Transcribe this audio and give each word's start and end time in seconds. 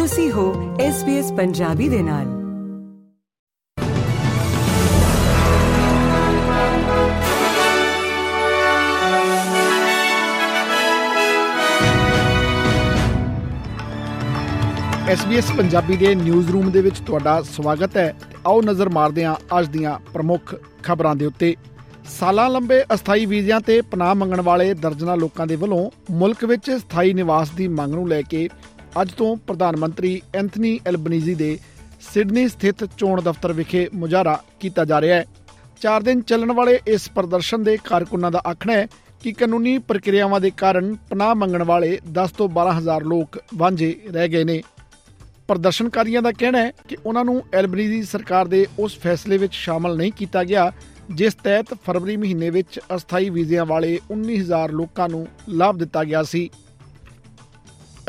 ਤੁਸੀਂ 0.00 0.32
ਹੋ 0.32 0.76
SBS 0.76 1.34
ਪੰਜਾਬੀ 1.34 1.88
ਦੇ 1.88 2.02
ਨਾਲ। 2.02 2.24
SBS 15.12 15.56
ਪੰਜਾਬੀ 15.56 15.96
ਦੇ 15.96 16.14
ਨਿਊਜ਼ 16.14 16.50
ਰੂਮ 16.50 16.70
ਦੇ 16.70 16.80
ਵਿੱਚ 16.80 16.98
ਤੁਹਾਡਾ 16.98 17.42
ਸਵਾਗਤ 17.42 17.96
ਹੈ। 17.96 18.16
ਆਓ 18.46 18.62
ਨਜ਼ਰ 18.62 18.88
ਮਾਰਦੇ 18.88 19.24
ਹਾਂ 19.24 19.36
ਅੱਜ 19.60 19.66
ਦੀਆਂ 19.66 19.98
ਪ੍ਰਮੁੱਖ 20.12 20.54
ਖਬਰਾਂ 20.82 21.16
ਦੇ 21.16 21.26
ਉੱਤੇ। 21.26 21.56
ਸਾਲਾਂ 22.20 22.50
ਲੰਬੇ 22.50 22.84
ਅਸਥਾਈ 22.94 23.26
ਵੀਜ਼ਿਆਂ 23.26 23.60
ਤੇ 23.60 23.80
ਪਨਾਹ 23.80 24.14
ਮੰਗਣ 24.14 24.40
ਵਾਲੇ 24.40 24.74
ਦਰਜਨਾ 24.74 25.14
ਲੋਕਾਂ 25.14 25.46
ਦੇ 25.46 25.56
ਵੱਲੋਂ 25.56 25.90
ਮੁਲਕ 26.10 26.44
ਵਿੱਚ 26.44 26.70
ਸਥਾਈ 26.70 27.12
ਨਿਵਾਸ 27.12 27.50
ਦੀ 27.50 27.68
ਮੰਗ 27.68 27.94
ਨੂੰ 27.94 28.08
ਲੈ 28.08 28.22
ਕੇ 28.22 28.48
ਅੱਜ 29.02 29.12
ਤੋਂ 29.12 29.36
ਪ੍ਰਧਾਨ 29.36 29.76
ਮੰਤਰੀ 29.76 30.22
ਐਂਥਨੀ 30.34 30.80
ਐਲਬਨੀਜ਼ੀ 30.86 31.34
ਦੇ 31.34 31.58
ਸਿਡਨੀ 32.00 32.48
ਸਥਿਤ 32.48 32.84
ਚੋਣ 32.84 33.22
ਦਫ਼ਤਰ 33.22 33.52
ਵਿਖੇ 33.52 33.88
ਮੁਜ਼ਾਹਰਾ 33.94 34.42
ਕੀਤਾ 34.60 34.84
ਜਾ 34.84 35.00
ਰਿਹਾ 35.00 35.16
ਹੈ। 35.16 35.26
4 35.80 36.02
ਦਿਨ 36.02 36.20
ਚੱਲਣ 36.20 36.52
ਵਾਲੇ 36.52 36.78
ਇਸ 36.86 37.08
ਪ੍ਰਦਰਸ਼ਨ 37.10 37.62
ਦੇ 37.62 37.76
ਕਾਰਕੁਨਾਂ 37.84 38.30
ਦਾ 38.30 38.42
ਆਖਣਾ 38.46 38.72
ਹੈ 38.72 38.86
ਕਿ 39.20 39.32
ਕਾਨੂੰਨੀ 39.32 39.78
ਪ੍ਰਕਿਰਿਆਵਾਂ 39.78 40.40
ਦੇ 40.40 40.50
ਕਾਰਨ 40.56 40.94
ਪਨਾਹ 41.10 41.34
ਮੰਗਣ 41.34 41.62
ਵਾਲੇ 41.62 41.98
10 42.12 42.32
ਤੋਂ 42.38 42.48
12000 42.48 43.04
ਲੋਕ 43.04 43.38
ਵਾਂਝੇ 43.54 44.00
ਰਹਿ 44.10 44.28
ਗਏ 44.28 44.44
ਨੇ। 44.44 44.62
ਪ੍ਰਦਰਸ਼ਨਕਾਰੀਆਂ 45.48 46.22
ਦਾ 46.22 46.32
ਕਹਿਣਾ 46.32 46.58
ਹੈ 46.58 46.72
ਕਿ 46.88 46.96
ਉਹਨਾਂ 47.06 47.24
ਨੂੰ 47.24 47.42
ਐਲਬਨੀਜ਼ੀ 47.54 48.02
ਸਰਕਾਰ 48.02 48.48
ਦੇ 48.48 48.66
ਉਸ 48.78 48.98
ਫੈਸਲੇ 48.98 49.36
ਵਿੱਚ 49.36 49.54
ਸ਼ਾਮਲ 49.54 49.96
ਨਹੀਂ 49.96 50.12
ਕੀਤਾ 50.12 50.44
ਗਿਆ, 50.44 50.72
ਜਿਸ 51.10 51.34
ਤਹਿਤ 51.34 51.74
ਫਰਵਰੀ 51.74 52.16
ਮਹੀਨੇ 52.16 52.50
ਵਿੱਚ 52.50 52.80
ਅਸਥਾਈ 52.96 53.30
ਵੀਜ਼ਿਆਂ 53.30 53.66
ਵਾਲੇ 53.66 54.00
19000 54.10 54.70
ਲੋਕਾਂ 54.70 55.08
ਨੂੰ 55.08 55.26
ਲਾਭ 55.48 55.78
ਦਿੱਤਾ 55.78 56.04
ਗਿਆ 56.04 56.22
ਸੀ। 56.22 56.50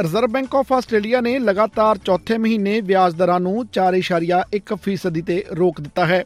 ਰਿਜ਼ਰਵ 0.02 0.32
ਬੈਂਕ 0.32 0.56
ਆਫ 0.56 0.74
ਆਸਟ੍ਰੇਲੀਆ 0.74 1.22
ਨੇ 1.22 1.40
ਲਗਾਤਾਰ 1.40 1.98
ਚੌਥੇ 1.98 2.38
ਮਹੀਨੇ 2.38 2.82
ਵਿਆਜ 2.82 3.16
ਦਰਾਂ 3.16 3.40
ਨੂੰ 3.40 3.66
4.1% 3.74 5.22
ਤੇ 5.22 5.44
ਰੋਕ 5.52 5.82
ਦਿੱਤਾ 5.82 6.06
ਹੈ। 6.06 6.24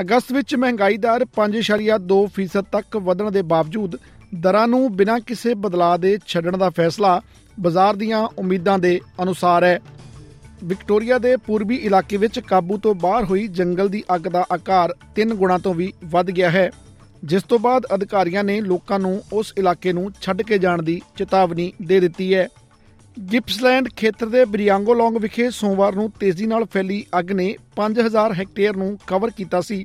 ਅਗਸਤ 0.00 0.32
ਵਿੱਚ 0.32 0.54
ਮਹਿੰਗਾਈ 0.54 0.96
ਦਰ 0.96 1.24
5.2% 1.36 2.62
ਤੱਕ 2.72 2.96
ਵਧਣ 2.96 3.30
ਦੇ 3.30 3.42
ਬਾਵਜੂਦ 3.42 3.96
ਦਰਾਂ 4.34 4.66
ਨੂੰ 4.68 4.96
ਬਿਨਾਂ 4.96 5.20
ਕਿਸੇ 5.20 5.54
ਬਦਲਾਅ 5.54 5.98
ਦੇ 5.98 6.18
ਛੱਡਣ 6.26 6.56
ਦਾ 6.56 6.70
ਫੈਸਲਾ 6.70 7.20
ਬਾਜ਼ਾਰ 7.60 7.96
ਦੀਆਂ 7.96 8.28
ਉਮੀਦਾਂ 8.38 8.78
ਦੇ 8.78 9.00
ਅਨੁਸਾਰ 9.22 9.64
ਹੈ। 9.64 9.78
ਵਿਕਟੋਰੀਆ 10.64 11.18
ਦੇ 11.18 11.36
ਪੂਰਬੀ 11.36 11.76
ਇਲਾਕੇ 11.76 12.16
ਵਿੱਚ 12.16 12.40
ਕਾਬੂ 12.40 12.78
ਤੋਂ 12.78 12.94
ਬਾਹਰ 12.94 13.24
ਹੋਈ 13.24 13.46
ਜੰਗਲ 13.48 13.88
ਦੀ 13.88 14.02
ਅੱਗ 14.14 14.20
ਦਾ 14.20 14.46
ਆਕਾਰ 14.52 14.94
3 15.14 15.34
ਗੁਣਾ 15.34 15.58
ਤੋਂ 15.58 15.74
ਵੀ 15.74 15.92
ਵੱਧ 16.04 16.30
ਗਿਆ 16.30 16.50
ਹੈ। 16.50 16.70
ਜਿਸ 17.24 17.42
ਤੋਂ 17.42 17.58
ਬਾਅਦ 17.58 17.86
ਅਧਿਕਾਰੀਆਂ 17.94 18.44
ਨੇ 18.44 18.60
ਲੋਕਾਂ 18.60 18.98
ਨੂੰ 18.98 19.22
ਉਸ 19.32 19.54
ਇਲਾਕੇ 19.58 19.92
ਨੂੰ 19.92 20.10
ਛੱਡ 20.20 20.42
ਕੇ 20.42 20.58
ਜਾਣ 20.58 20.82
ਦੀ 20.82 21.00
ਚੇਤਾਵਨੀ 21.16 21.72
ਦੇ 21.82 22.00
ਦਿੱਤੀ 22.00 22.34
ਹੈ। 22.34 22.48
ਗਿਪਸਲੈਂਡ 23.16 23.88
ਖੇਤਰ 23.96 24.26
ਦੇ 24.26 24.44
ਬਰੀਆਂਗੋਲੋਂਗ 24.44 25.16
ਵਿਖੇ 25.16 25.48
ਸੋਮਵਾਰ 25.50 25.94
ਨੂੰ 25.94 26.10
ਤੇਜ਼ੀ 26.20 26.46
ਨਾਲ 26.46 26.64
ਫੈਲੀ 26.64 27.04
ਅੱਗ 27.18 27.32
ਨੇ 27.32 27.46
5000 27.76 28.34
ਹੈਕਟੇਅਰ 28.34 28.76
ਨੂੰ 28.76 28.96
ਕਵਰ 29.06 29.30
ਕੀਤਾ 29.30 29.60
ਸੀ, 29.60 29.84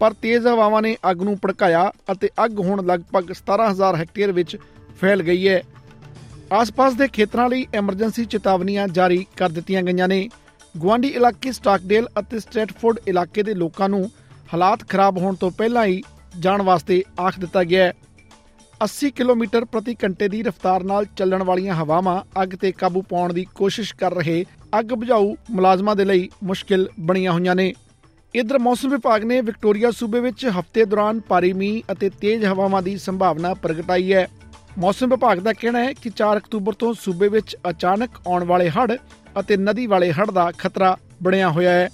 ਪਰ 0.00 0.12
ਤੇਜ਼ 0.22 0.46
ਹਵਾਵਾਂ 0.46 0.82
ਨੇ 0.82 0.96
ਅੱਗ 1.10 1.22
ਨੂੰ 1.22 1.36
ਭੜਕਾਇਆ 1.42 1.90
ਅਤੇ 2.12 2.28
ਅੱਗ 2.44 2.58
ਹੁਣ 2.60 2.84
ਲਗਭਗ 2.86 3.32
17000 3.32 3.96
ਹੈਕਟੇਅਰ 3.96 4.32
ਵਿੱਚ 4.32 4.56
ਫੈਲ 5.00 5.22
ਗਈ 5.22 5.48
ਹੈ। 5.48 5.60
ਆਸ-ਪਾਸ 6.52 6.94
ਦੇ 6.94 7.08
ਖੇਤਰਾਂ 7.08 7.48
ਲਈ 7.50 7.66
ਐਮਰਜੈਂਸੀ 7.74 8.24
ਚੇਤਾਵਨੀਆਂ 8.24 8.86
ਜਾਰੀ 8.88 9.26
ਕਰ 9.36 9.48
ਦਿੱਤੀਆਂ 9.50 9.82
ਗਈਆਂ 9.82 10.08
ਨੇ। 10.08 10.28
ਗਵਾਂਡੀ 10.74 11.08
ਇਲਾਕੇ 11.08 11.52
ਸਟਾਕਡੇਲ 11.52 12.08
ਅਤੇ 12.18 12.40
ਸਟ੍ਰੈਟਫੋਰਡ 12.40 12.98
ਇਲਾਕੇ 13.08 13.42
ਦੇ 13.42 13.54
ਲੋਕਾਂ 13.54 13.88
ਨੂੰ 13.88 14.10
ਹਾਲਾਤ 14.52 14.88
ਖਰਾਬ 14.88 15.18
ਹੋਣ 15.18 15.34
ਤੋਂ 15.34 15.50
ਪਹਿਲਾਂ 15.50 15.86
ਹੀ 15.86 16.02
ਜਾਣ 16.40 16.62
ਵਾਸਤੇ 16.62 17.02
ਆਖ 17.20 17.38
ਦਿੱਤਾ 17.40 17.62
ਗਿਆ 17.64 17.84
ਹੈ। 17.84 17.92
80 18.84 19.08
ਕਿਲੋਮੀਟਰ 19.10 19.64
ਪ੍ਰਤੀ 19.64 19.96
ਘੰਟੇ 20.04 20.28
ਦੀ 20.28 20.42
ਰਫ਼ਤਾਰ 20.42 20.82
ਨਾਲ 20.84 21.04
ਚੱਲਣ 21.16 21.42
ਵਾਲੀਆਂ 21.42 21.74
ਹਵਾਵਾਂ 21.74 22.42
ਅੱਗ 22.42 22.48
ਤੇ 22.48 22.72
ਕਾਬੂ 22.72 23.02
ਪਾਉਣ 23.02 23.32
ਦੀ 23.32 23.46
ਕੋਸ਼ਿਸ਼ 23.54 23.94
ਕਰ 23.94 24.14
ਰਹੇ 24.14 24.44
ਅੱਗ 24.78 24.92
ਬੁਝਾਊ 24.92 25.34
ਮੁਲਾਜ਼ਮਾਂ 25.50 25.96
ਦੇ 25.96 26.04
ਲਈ 26.04 26.28
ਮੁਸ਼ਕਿਲ 26.44 26.88
ਬਣੀਆਂ 27.00 27.32
ਹੋਈਆਂ 27.32 27.54
ਨੇ। 27.54 27.74
ਇਧਰ 28.34 28.58
ਮੌਸਮ 28.58 28.90
ਵਿਭਾਗ 28.90 29.24
ਨੇ 29.24 29.40
ਵਿਕਟੋਰੀਆ 29.40 29.90
ਸੂਬੇ 29.90 30.20
ਵਿੱਚ 30.20 30.46
ਹਫ਼ਤੇ 30.46 30.84
ਦੌਰਾਨ 30.84 31.20
ਭਾਰੀ 31.28 31.52
ਮੀਂਹ 31.52 31.92
ਅਤੇ 31.92 32.10
ਤੇਜ਼ 32.20 32.44
ਹਵਾਵਾਂ 32.44 32.82
ਦੀ 32.82 32.96
ਸੰਭਾਵਨਾ 32.98 33.54
ਪ੍ਰਗਟਾਈ 33.54 34.12
ਹੈ। 34.12 34.28
ਮੌਸਮ 34.78 35.10
ਵਿਭਾਗ 35.10 35.38
ਦਾ 35.38 35.52
ਕਹਿਣਾ 35.52 35.84
ਹੈ 35.84 35.92
ਕਿ 35.92 36.10
4 36.10 36.36
ਅਕਤੂਬਰ 36.36 36.72
ਤੋਂ 36.72 36.94
ਸੂਬੇ 36.94 37.28
ਵਿੱਚ 37.28 37.56
ਅਚਾਨਕ 37.70 38.10
ਆਉਣ 38.26 38.44
ਵਾਲੇ 38.44 38.70
ਹੜ੍ਹ 38.70 38.96
ਅਤੇ 39.40 39.56
ਨਦੀ 39.56 39.86
ਵਾਲੇ 39.86 40.12
ਹੜ੍ਹ 40.12 40.32
ਦਾ 40.32 40.50
ਖਤਰਾ 40.58 40.96
ਬਣਿਆ 41.22 41.50
ਹੋਇਆ 41.50 41.70
ਹੈ। 41.70 41.88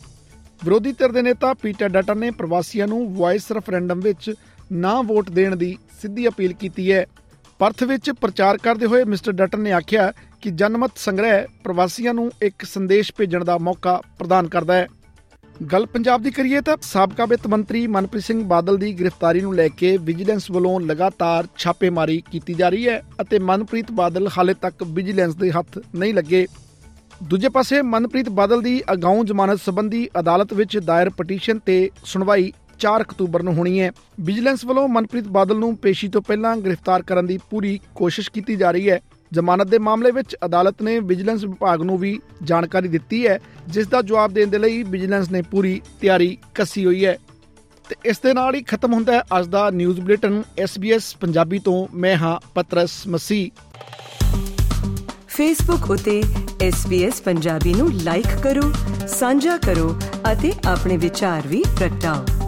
ਵਿਰੋਧੀ 0.64 0.92
ਧਿਰ 0.92 1.12
ਦੇ 1.12 1.22
ਨੇਤਾ 1.22 1.54
ਪੀਟਰ 1.54 1.88
ਡਟਰ 1.88 2.14
ਨੇ 2.14 2.30
ਪ੍ਰਵਾਸੀਆਂ 2.30 2.86
ਨੂੰ 2.88 3.14
ਵੌਇਸ 3.14 3.52
ਰੈਫਰੈਂਡਮ 3.52 4.00
ਵਿੱਚ 4.00 4.34
ਨਾ 4.72 5.00
ਵੋਟ 5.02 5.30
ਦੇਣ 5.30 5.56
ਦੀ 5.56 5.76
ਸਿੱਧੀ 6.02 6.28
ਅਪੀਲ 6.28 6.52
ਕੀਤੀ 6.52 6.92
ਹੈ। 6.92 7.06
ਪਰਥ 7.58 7.82
ਵਿੱਚ 7.82 8.10
ਪ੍ਰਚਾਰ 8.10 8.58
ਕਰਦੇ 8.58 8.86
ਹੋਏ 8.86 9.04
ਮਿਸਟਰ 9.04 9.32
ਡਟਰ 9.32 9.58
ਨੇ 9.58 9.72
ਆਖਿਆ 9.72 10.12
ਕਿ 10.42 10.50
ਜਨਮਤ 10.50 10.92
ਸੰਗ੍ਰਹਿ 10.96 11.46
ਪ੍ਰਵਾਸੀਆਂ 11.64 12.14
ਨੂੰ 12.14 12.30
ਇੱਕ 12.42 12.64
ਸੰਦੇਸ਼ 12.64 13.12
ਭੇਜਣ 13.16 13.44
ਦਾ 13.44 13.58
ਮੌਕਾ 13.58 14.00
ਪ੍ਰਦਾਨ 14.18 14.48
ਕਰਦਾ 14.48 14.74
ਹੈ। 14.74 14.86
ਗੱਲ 15.72 15.86
ਪੰਜਾਬ 15.86 16.22
ਦੀ 16.22 16.30
ਕਰੀਏ 16.30 16.60
ਤਾਂ 16.60 16.76
ਸਾਬਕਾ 16.82 17.24
ਵਿੱਤ 17.26 17.46
ਮੰਤਰੀ 17.46 17.86
ਮਨਪ੍ਰੀਤ 17.86 18.24
ਸਿੰਘ 18.24 18.42
ਬਾਦਲ 18.44 18.76
ਦੀ 18.76 18.92
ਗ੍ਰਿਫਤਾਰੀ 18.92 19.40
ਨੂੰ 19.40 19.54
ਲੈ 19.54 19.68
ਕੇ 19.68 19.96
ਵਿਜੀਲੈਂਸ 19.96 20.50
ਵੱਲੋਂ 20.50 20.80
ਲਗਾਤਾਰ 20.80 21.46
ਛਾਪੇਮਾਰੀ 21.58 22.22
ਕੀਤੀ 22.30 22.54
ਜਾ 22.54 22.68
ਰਹੀ 22.68 22.88
ਹੈ 22.88 23.02
ਅਤੇ 23.20 23.38
ਮਨਪ੍ਰੀਤ 23.38 23.92
ਬਾਦਲ 23.92 24.28
ਹਾਲੇ 24.38 24.54
ਤੱਕ 24.54 24.82
ਵਿਜੀਲੈਂਸ 24.82 25.34
ਦੇ 25.34 25.50
ਹੱਥ 25.50 25.78
ਨਹੀਂ 25.94 26.14
ਲੱਗੇ। 26.14 26.46
ਦੂਜੇ 27.22 27.48
ਪਾਸੇ 27.48 27.82
ਮਨਪ੍ਰੀਤ 27.82 28.28
ਬਾਦਲ 28.28 28.62
ਦੀ 28.62 28.82
ਅਗਾਊਂ 28.92 29.24
ਜ਼ਮਾਨਤ 29.24 29.60
ਸੰਬੰਧੀ 29.60 30.08
ਅਦਾਲਤ 30.20 30.54
ਵਿੱਚ 30.54 30.78
ਦਾਇਰ 30.78 31.10
ਪਟੀਸ਼ਨ 31.10 31.58
ਤੇ 31.58 31.90
ਸੁਣਵਾਈ 32.04 32.52
4 32.82 33.02
ਅਕਤੂਬਰ 33.02 33.42
ਨੂੰ 33.42 33.54
ਹੋਣੀ 33.54 33.80
ਹੈ। 33.80 33.90
ਵਿਜੀਲੈਂਸ 34.20 34.64
ਵੱਲੋਂ 34.64 34.88
ਮਨਪ੍ਰੀਤ 34.88 35.28
ਬਾਦਲ 35.28 35.58
ਨੂੰ 35.58 35.76
ਪੇਸ਼ੀ 35.76 36.08
ਤੋਂ 36.08 36.22
ਪਹਿਲਾਂ 36.22 36.56
ਗ੍ਰਿਫਤਾਰ 36.56 37.02
ਕਰਨ 37.02 37.26
ਦੀ 37.26 37.38
ਪੂਰੀ 37.50 37.78
ਕੋਸ਼ਿਸ਼ 37.94 38.30
ਕੀਤੀ 38.30 38.56
ਜਾ 38.56 38.70
ਰਹੀ 38.70 38.90
ਹੈ। 38.90 39.00
ਜ਼ਮਾਨਤ 39.32 39.66
ਦੇ 39.66 39.78
ਮਾਮਲੇ 39.78 40.10
ਵਿੱਚ 40.10 40.36
ਅਦਾਲਤ 40.44 40.82
ਨੇ 40.82 40.98
ਵਿਜੀਲੈਂਸ 41.00 41.44
ਵਿਭਾਗ 41.44 41.82
ਨੂੰ 41.82 41.98
ਵੀ 41.98 42.18
ਜਾਣਕਾਰੀ 42.42 42.88
ਦਿੱਤੀ 42.88 43.26
ਹੈ, 43.26 43.38
ਜਿਸ 43.68 43.86
ਦਾ 43.86 44.02
ਜਵਾਬ 44.02 44.32
ਦੇਣ 44.32 44.48
ਦੇ 44.48 44.58
ਲਈ 44.58 44.82
ਵਿਜੀਲੈਂਸ 44.82 45.30
ਨੇ 45.30 45.42
ਪੂਰੀ 45.42 45.80
ਤਿਆਰੀ 46.00 46.36
ਕੱਸੀ 46.54 46.84
ਹੋਈ 46.84 47.04
ਹੈ। 47.04 47.16
ਤੇ 47.88 47.96
ਇਸ 48.04 48.20
ਦੇ 48.20 48.32
ਨਾਲ 48.34 48.54
ਹੀ 48.54 48.62
ਖਤਮ 48.62 48.92
ਹੁੰਦਾ 48.92 49.12
ਹੈ 49.12 49.22
ਅੱਜ 49.38 49.46
ਦਾ 49.46 49.70
ਨਿਊਜ਼ 49.70 50.00
ਬੁਲੇਟਿਨ। 50.00 50.42
SBS 50.62 51.10
ਪੰਜਾਬੀ 51.20 51.58
ਤੋਂ 51.58 51.86
ਮੈਂ 51.94 52.16
ਹਾਂ 52.16 52.38
ਪਤਰਸ 52.54 53.06
ਮਸੀ 53.06 53.50
ਫੇਸਬੁੱਕ 55.28 55.90
ਉਤੇ 55.90 56.22
SBS 56.68 57.22
ਪੰਜਾਬੀ 57.24 57.74
ਨੂੰ 57.74 57.92
ਲਾਈਕ 57.92 58.38
ਕਰੋ, 58.42 58.72
ਸਾਂਝਾ 59.08 59.56
ਕਰੋ 59.56 59.94
ਅਤੇ 60.32 60.52
ਆਪਣੇ 60.66 60.96
ਵਿਚਾਰ 60.96 61.48
ਵੀ 61.48 61.64
ਪ੍ਰਗਟਾਓ। 61.78 62.41